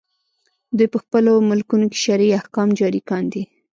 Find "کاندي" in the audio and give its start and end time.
3.09-3.43